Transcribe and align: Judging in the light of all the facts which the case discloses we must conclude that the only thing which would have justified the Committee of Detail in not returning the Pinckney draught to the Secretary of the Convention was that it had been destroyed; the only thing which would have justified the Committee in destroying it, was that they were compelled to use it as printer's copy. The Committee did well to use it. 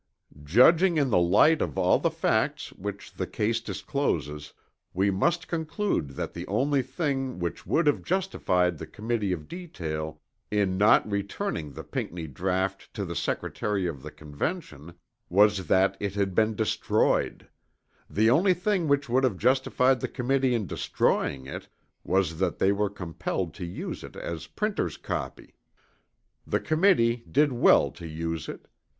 Judging 0.43 0.97
in 0.97 1.11
the 1.11 1.19
light 1.19 1.61
of 1.61 1.77
all 1.77 1.99
the 1.99 2.09
facts 2.09 2.73
which 2.73 3.13
the 3.13 3.27
case 3.27 3.61
discloses 3.61 4.51
we 4.95 5.11
must 5.11 5.47
conclude 5.47 6.07
that 6.17 6.33
the 6.33 6.47
only 6.47 6.81
thing 6.81 7.37
which 7.37 7.67
would 7.67 7.85
have 7.85 8.03
justified 8.03 8.79
the 8.79 8.87
Committee 8.87 9.31
of 9.31 9.47
Detail 9.47 10.19
in 10.49 10.75
not 10.75 11.07
returning 11.07 11.71
the 11.71 11.83
Pinckney 11.83 12.25
draught 12.25 12.91
to 12.95 13.05
the 13.05 13.15
Secretary 13.15 13.85
of 13.85 14.01
the 14.01 14.09
Convention 14.09 14.95
was 15.29 15.67
that 15.67 15.97
it 15.99 16.15
had 16.15 16.33
been 16.33 16.55
destroyed; 16.55 17.47
the 18.09 18.27
only 18.27 18.55
thing 18.55 18.87
which 18.87 19.07
would 19.07 19.23
have 19.23 19.37
justified 19.37 19.99
the 19.99 20.07
Committee 20.07 20.55
in 20.55 20.65
destroying 20.65 21.45
it, 21.45 21.67
was 22.03 22.39
that 22.39 22.57
they 22.57 22.71
were 22.71 22.89
compelled 22.89 23.53
to 23.53 23.65
use 23.67 24.03
it 24.03 24.15
as 24.15 24.47
printer's 24.47 24.97
copy. 24.97 25.53
The 26.47 26.59
Committee 26.59 27.23
did 27.31 27.53
well 27.53 27.91
to 27.91 28.07
use 28.07 28.49
it. 28.49 28.67